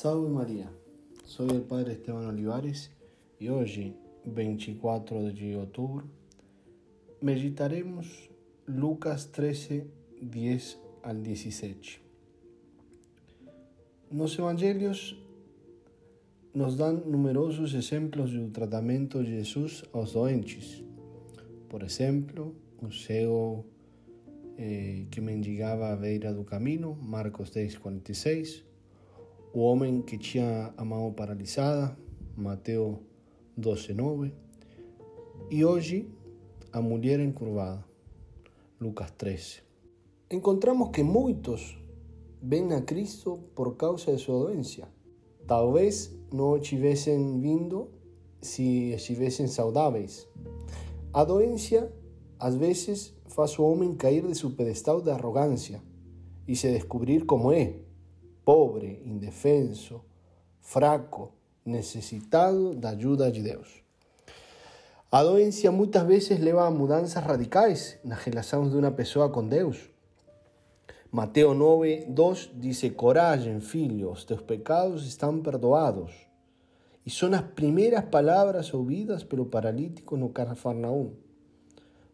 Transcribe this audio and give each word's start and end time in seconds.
Salve 0.00 0.28
María, 0.28 0.70
soy 1.24 1.50
el 1.50 1.62
Padre 1.62 1.94
Esteban 1.94 2.24
Olivares 2.26 2.92
y 3.40 3.48
hoy, 3.48 3.96
24 4.26 5.24
de 5.24 5.56
octubre, 5.56 6.06
meditaremos 7.20 8.30
Lucas 8.66 9.32
13, 9.32 9.88
10 10.20 10.78
al 11.02 11.24
17. 11.24 11.80
Los 14.12 14.38
evangelios 14.38 15.18
nos 16.54 16.76
dan 16.76 17.02
numerosos 17.10 17.74
ejemplos 17.74 18.32
del 18.32 18.52
tratamiento 18.52 19.18
de 19.18 19.26
Jesús 19.26 19.84
a 19.92 19.98
los 19.98 20.12
doentes. 20.12 20.84
Por 21.68 21.82
ejemplo, 21.82 22.52
un 22.80 22.92
cego 22.92 23.64
eh, 24.58 25.08
que 25.10 25.20
mendigaba 25.20 25.90
a 25.90 25.96
beira 25.96 26.32
do 26.32 26.44
camino, 26.44 26.94
Marcos 26.94 27.52
10, 27.52 27.80
46, 27.80 28.67
o 29.52 29.60
homem 29.60 30.02
que 30.02 30.18
tinha 30.18 30.72
a 30.76 30.84
mão 30.84 31.12
paralisada, 31.12 31.96
Mateus 32.36 32.96
12, 33.56 33.94
9, 33.94 34.32
e 35.50 35.64
hoje 35.64 36.08
a 36.72 36.80
mulher 36.80 37.18
encurvada, 37.20 37.84
Lucas 38.80 39.10
13. 39.12 39.62
Encontramos 40.30 40.90
que 40.90 41.02
muitos 41.02 41.78
vêm 42.42 42.72
a 42.74 42.82
Cristo 42.82 43.38
por 43.54 43.76
causa 43.76 44.14
de 44.14 44.22
sua 44.22 44.38
doença. 44.38 44.86
Talvez 45.46 46.14
não 46.32 46.58
tivessem 46.60 47.40
vindo 47.40 47.88
se 48.40 48.92
estivessem 48.92 49.46
saudáveis. 49.46 50.28
A 51.12 51.24
doença, 51.24 51.90
às 52.38 52.54
vezes, 52.54 53.14
faz 53.26 53.58
o 53.58 53.64
homem 53.64 53.94
cair 53.94 54.26
de 54.26 54.34
seu 54.36 54.50
pedestal 54.50 55.00
de 55.00 55.10
arrogância 55.10 55.82
e 56.46 56.54
se 56.54 56.70
descobrir 56.70 57.24
como 57.24 57.50
é, 57.50 57.76
pobre, 58.48 59.02
indefenso, 59.04 60.00
fraco, 60.58 61.34
necessitado 61.66 62.74
da 62.74 62.92
ajuda 62.92 63.30
de 63.30 63.42
Deus. 63.42 63.82
A 65.12 65.22
doença 65.22 65.70
muitas 65.70 66.02
vezes 66.06 66.40
leva 66.40 66.66
a 66.66 66.70
mudanças 66.70 67.22
radicais 67.22 67.98
nas 68.02 68.20
relações 68.20 68.70
de 68.70 68.78
uma 68.78 68.90
pessoa 68.90 69.28
com 69.28 69.46
Deus. 69.46 69.90
Mateus 71.12 71.54
9, 71.54 72.06
2 72.08 72.50
diz: 72.54 72.90
Coragem, 72.96 73.60
filho, 73.60 74.10
os 74.10 74.24
teus 74.24 74.40
pecados 74.40 75.06
estão 75.06 75.42
perdoados. 75.42 76.12
E 77.04 77.10
são 77.10 77.30
as 77.34 77.42
primeiras 77.42 78.06
palavras 78.06 78.72
ouvidas 78.72 79.22
pelo 79.22 79.44
paralítico 79.44 80.16
no 80.16 80.30
Cafarnaum. 80.30 81.12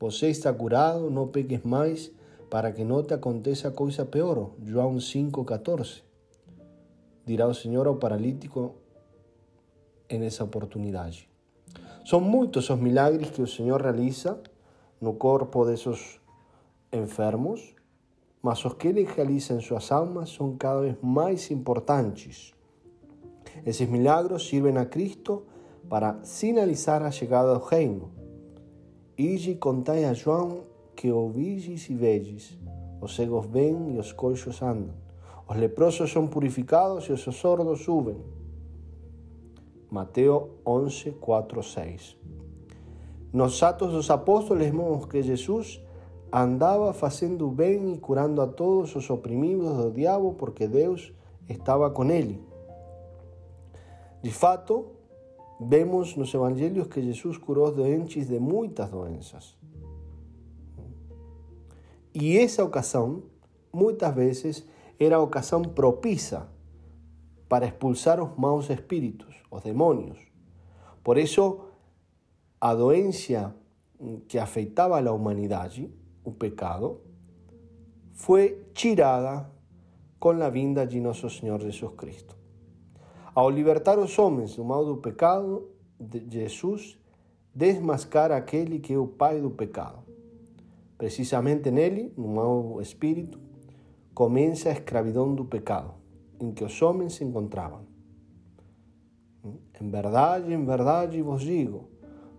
Você 0.00 0.26
está 0.26 0.52
curado, 0.52 1.08
não 1.08 1.28
peques 1.28 1.62
mais, 1.62 2.10
para 2.50 2.72
que 2.72 2.82
não 2.82 3.04
te 3.04 3.14
aconteça 3.14 3.70
coisa 3.70 4.04
pior. 4.04 4.50
João 4.64 4.96
5,14 4.96 6.05
dirá 7.26 7.46
o 7.46 7.52
Senhor 7.52 7.86
ao 7.86 7.96
paralítico 7.96 8.76
nessa 10.10 10.44
oportunidade. 10.44 11.28
São 12.04 12.20
muitos 12.20 12.70
os 12.70 12.78
milagres 12.78 13.30
que 13.30 13.42
o 13.42 13.46
Senhor 13.48 13.82
realiza 13.82 14.40
no 15.00 15.14
corpo 15.14 15.64
desses 15.64 16.20
enfermos, 16.92 17.74
mas 18.40 18.64
os 18.64 18.74
que 18.74 18.86
Ele 18.88 19.02
realiza 19.02 19.54
em 19.54 19.60
suas 19.60 19.90
almas 19.90 20.30
são 20.30 20.56
cada 20.56 20.82
vez 20.82 20.96
mais 21.02 21.50
importantes. 21.50 22.54
Esses 23.64 23.88
milagros 23.88 24.48
servem 24.48 24.78
a 24.78 24.86
Cristo 24.86 25.46
para 25.88 26.22
sinalizar 26.22 27.02
a 27.02 27.10
chegada 27.10 27.54
do 27.54 27.64
reino. 27.64 28.12
Ide 29.18 29.56
contai 29.56 30.04
a 30.04 30.12
João 30.12 30.64
que 30.94 31.10
ouvis 31.10 31.90
e 31.90 31.94
vedes, 31.94 32.56
os 33.00 33.16
cegos 33.16 33.46
vêm 33.46 33.94
e 33.94 33.98
os 33.98 34.12
coxos 34.12 34.62
andam. 34.62 35.05
Os 35.48 35.56
leprosos 35.56 36.10
são 36.10 36.26
purificados 36.26 37.04
e 37.04 37.12
os 37.12 37.22
sordos 37.22 37.82
subem. 37.82 38.16
Mateus 39.88 40.48
11, 40.66 41.12
4, 41.12 41.62
6. 41.62 42.16
Nos 43.32 43.62
Atos 43.62 43.92
dos 43.92 44.10
Apóstolos 44.10 44.64
vemos 44.64 45.06
que 45.06 45.22
Jesus 45.22 45.80
andava 46.32 46.92
fazendo 46.92 47.48
bem 47.48 47.94
e 47.94 47.98
curando 47.98 48.42
a 48.42 48.46
todos 48.46 48.96
os 48.96 49.08
oprimidos 49.08 49.76
do 49.76 49.90
diabo 49.92 50.34
porque 50.34 50.66
Deus 50.66 51.12
estava 51.48 51.90
com 51.90 52.04
ele. 52.10 52.42
De 54.22 54.32
fato, 54.32 54.86
vemos 55.60 56.16
nos 56.16 56.34
evangelhos 56.34 56.88
que 56.88 57.00
Jesus 57.00 57.38
curou 57.38 57.70
doentes 57.70 58.26
de 58.26 58.40
muitas 58.40 58.90
doenças. 58.90 59.56
E 62.12 62.36
essa 62.36 62.64
ocasião, 62.64 63.22
muitas 63.72 64.14
vezes, 64.14 64.66
era 64.98 65.16
a 65.16 65.20
ocasião 65.20 65.62
propícia 65.62 66.46
para 67.48 67.66
expulsar 67.66 68.22
os 68.22 68.36
maus 68.36 68.68
espíritos, 68.70 69.34
os 69.50 69.62
demônios. 69.62 70.18
Por 71.02 71.18
isso, 71.18 71.60
a 72.60 72.74
doença 72.74 73.54
que 74.26 74.38
afetava 74.38 75.00
a 75.00 75.12
humanidade, 75.12 75.90
o 76.24 76.32
pecado, 76.32 77.00
foi 78.12 78.64
tirada 78.74 79.48
com 80.18 80.30
a 80.30 80.48
vinda 80.48 80.86
de 80.86 81.00
nosso 81.00 81.28
Senhor 81.30 81.60
Jesus 81.60 81.92
Cristo. 81.96 82.36
Ao 83.34 83.50
libertar 83.50 83.98
os 83.98 84.18
homens 84.18 84.56
do 84.56 84.64
mal 84.64 84.84
do 84.84 84.96
pecado, 84.96 85.68
Jesus 86.30 86.98
desmascara 87.54 88.36
aquele 88.36 88.78
que 88.78 88.94
é 88.94 88.98
o 88.98 89.06
pai 89.06 89.40
do 89.40 89.50
pecado. 89.50 89.98
Precisamente 90.96 91.70
nele, 91.70 92.12
no 92.16 92.28
mau 92.28 92.80
espírito, 92.80 93.38
começa 94.16 94.70
a 94.70 94.72
escravidão 94.72 95.34
do 95.34 95.44
pecado, 95.44 95.92
em 96.40 96.50
que 96.50 96.64
os 96.64 96.80
homens 96.80 97.16
se 97.16 97.22
encontravam. 97.22 97.80
Em 99.78 99.90
verdade, 99.90 100.54
em 100.54 100.64
verdade 100.64 101.20
vos 101.20 101.42
digo, 101.42 101.90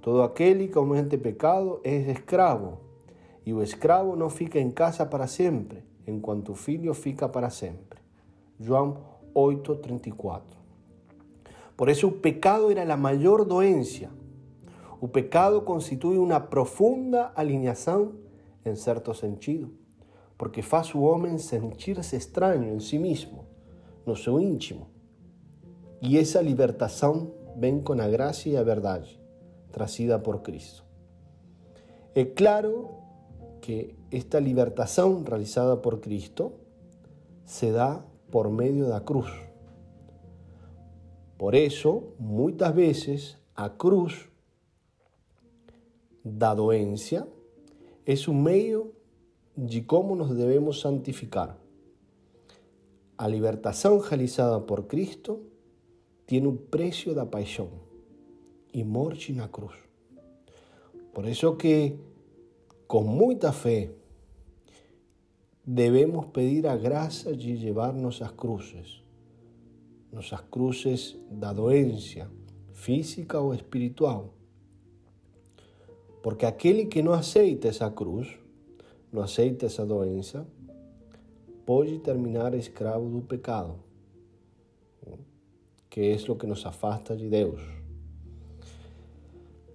todo 0.00 0.22
aquele 0.22 0.68
que 0.68 0.72
comete 0.72 1.18
pecado 1.18 1.78
é 1.84 1.94
escravo, 2.10 2.78
e 3.44 3.52
o 3.52 3.62
escravo 3.62 4.16
não 4.16 4.30
fica 4.30 4.58
em 4.58 4.70
casa 4.70 5.04
para 5.04 5.26
sempre, 5.26 5.84
enquanto 6.06 6.52
o 6.52 6.54
filho 6.54 6.94
fica 6.94 7.28
para 7.28 7.50
sempre. 7.50 8.00
João 8.58 8.96
8:34. 9.34 10.40
Por 11.76 11.90
eso 11.90 12.08
el 12.08 12.14
pecado 12.14 12.70
era 12.70 12.86
la 12.86 12.96
mayor 12.96 13.46
doencia. 13.46 14.08
El 15.02 15.10
pecado 15.10 15.66
constituye 15.66 16.18
una 16.18 16.48
profunda 16.48 17.34
alineación 17.36 18.12
en 18.64 18.76
cierto 18.76 19.12
sentido, 19.12 19.68
porque 20.36 20.62
faz 20.62 20.94
o 20.94 21.00
homem 21.02 21.38
sentir-se 21.38 22.16
extraño 22.16 22.72
en 22.72 22.80
sí 22.80 22.98
mismo, 22.98 23.46
no 24.04 24.16
seu 24.16 24.40
íntimo. 24.40 24.88
E 26.00 26.18
essa 26.18 26.42
libertação 26.42 27.32
vem 27.56 27.80
com 27.80 27.94
a 27.94 28.08
graça 28.08 28.48
e 28.48 28.56
a 28.56 28.62
verdade, 28.62 29.20
trazida 29.72 30.18
por 30.18 30.42
Cristo. 30.42 30.84
É 32.14 32.24
claro 32.24 32.90
que 33.60 33.96
esta 34.10 34.38
libertação 34.38 35.24
realizada 35.26 35.76
por 35.76 36.00
Cristo 36.00 36.52
se 37.44 37.72
dá 37.72 38.04
por 38.30 38.50
meio 38.50 38.88
da 38.88 39.00
cruz. 39.00 39.30
Por 41.38 41.54
eso, 41.54 42.14
muitas 42.18 42.74
vezes, 42.74 43.38
a 43.54 43.68
cruz 43.68 44.28
da 46.24 46.54
doença 46.54 47.26
é 48.06 48.30
um 48.30 48.34
meio 48.34 48.94
de 49.56 49.82
como 49.82 50.14
nos 50.14 50.34
devemos 50.34 50.80
santificar. 50.80 51.56
A 53.16 53.26
libertação 53.26 53.98
realizada 53.98 54.60
por 54.60 54.84
Cristo 54.84 55.40
tem 56.26 56.46
um 56.46 56.56
preço 56.56 57.14
da 57.14 57.24
paixão 57.24 57.70
e 58.72 58.84
morte 58.84 59.32
na 59.32 59.48
cruz. 59.48 59.74
Por 61.14 61.26
isso 61.26 61.56
que, 61.56 61.96
com 62.86 63.02
muita 63.02 63.52
fé, 63.52 63.90
devemos 65.64 66.26
pedir 66.26 66.66
a 66.66 66.76
graça 66.76 67.34
de 67.34 67.56
levar 67.56 67.94
nossas 67.94 68.30
cruzes 68.32 69.06
nossas 70.16 70.40
cruzes 70.50 71.16
da 71.30 71.52
doença, 71.52 72.30
física 72.72 73.38
ou 73.38 73.54
espiritual. 73.54 74.32
Porque 76.22 76.46
aquele 76.46 76.86
que 76.86 77.02
não 77.02 77.12
aceita 77.12 77.68
essa 77.68 77.90
cruz, 77.90 78.26
não 79.12 79.22
aceita 79.22 79.66
essa 79.66 79.84
doença, 79.84 80.46
pode 81.64 81.98
terminar 81.98 82.54
escravo 82.54 83.08
do 83.08 83.20
pecado, 83.20 83.76
que 85.88 86.00
é 86.00 86.30
o 86.30 86.36
que 86.36 86.46
nos 86.46 86.64
afasta 86.64 87.16
de 87.16 87.28
Deus. 87.28 87.60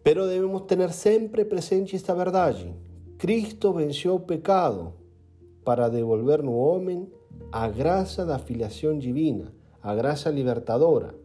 Pero 0.04 0.28
devemos 0.28 0.64
ter 0.64 0.92
sempre 0.92 1.46
presente 1.46 1.96
esta 1.96 2.14
verdade. 2.14 2.74
Cristo 3.18 3.74
venceu 3.74 4.16
o 4.16 4.20
pecado 4.20 4.94
para 5.64 5.90
devolver 5.90 6.42
no 6.42 6.56
homem 6.56 7.08
a 7.52 7.68
graça 7.68 8.26
da 8.26 8.40
filiação 8.40 8.98
divina 8.98 9.54
a 9.82 9.96
gracia 9.96 10.32
libertadora. 10.32 11.16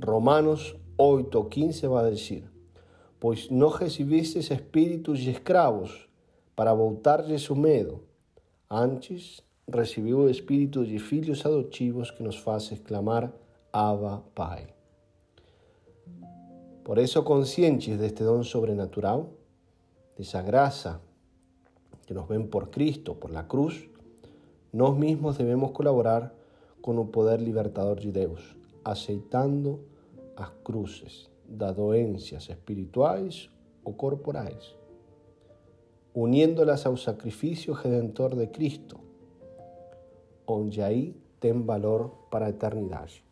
Romanos 0.00 0.76
8:15 0.96 1.88
va 1.88 2.00
a 2.00 2.10
decir, 2.10 2.44
pues 3.18 3.50
no 3.50 3.70
recibisteis 3.70 4.50
espíritus 4.50 5.20
y 5.20 5.30
escravos 5.30 6.07
para 6.58 6.72
voltarle 6.72 7.38
su 7.38 7.54
medo, 7.54 8.02
antes 8.68 9.40
recebeu 9.68 10.18
o 10.18 10.28
Espírito 10.28 10.84
de 10.84 10.98
filhos 10.98 11.46
adotivos 11.46 12.10
que 12.10 12.24
nos 12.24 12.36
faz 12.36 12.72
exclamar 12.72 13.32
Abba, 13.72 14.24
Pai. 14.34 14.66
Por 16.82 16.98
eso, 16.98 17.22
conscientes 17.22 17.96
deste 17.96 18.24
dom 18.24 18.42
sobrenatural, 18.42 19.30
dessa 20.16 20.42
graça 20.42 21.00
que 22.04 22.12
nos 22.12 22.26
ven 22.26 22.48
por 22.48 22.70
Cristo, 22.70 23.14
por 23.14 23.30
la 23.30 23.46
cruz, 23.46 23.88
nós 24.72 24.98
mesmos 24.98 25.38
devemos 25.38 25.70
colaborar 25.70 26.34
com 26.80 26.98
o 26.98 27.06
poder 27.06 27.40
libertador 27.40 28.00
de 28.00 28.10
Deus, 28.10 28.56
aceitando 28.82 29.78
as 30.34 30.50
cruzes 30.64 31.30
das 31.46 31.76
doenças 31.76 32.48
espirituais 32.48 33.48
ou 33.84 33.94
corporais, 33.94 34.74
uniéndolas 36.20 36.84
ao 36.84 36.96
sacrifício 36.96 37.72
redentor 37.72 38.34
de 38.34 38.48
Cristo, 38.48 38.98
onde 40.46 40.82
aí 40.82 41.14
tem 41.38 41.62
valor 41.62 42.26
para 42.28 42.46
a 42.46 42.50
eternidade. 42.50 43.27